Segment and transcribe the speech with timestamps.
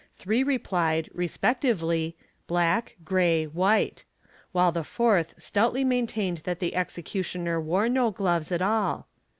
[0.15, 2.17] Three replied, respectively,
[2.47, 4.03] black, gray, white;
[4.51, 9.07] while the fourth stoutly maintained that the executioner wore no gloves i all.